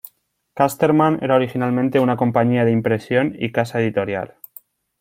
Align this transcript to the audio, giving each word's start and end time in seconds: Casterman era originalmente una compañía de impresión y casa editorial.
Casterman 0.55 1.19
era 1.21 1.35
originalmente 1.35 1.99
una 1.99 2.17
compañía 2.17 2.65
de 2.65 2.71
impresión 2.71 3.35
y 3.37 3.51
casa 3.51 3.79
editorial. 3.81 4.33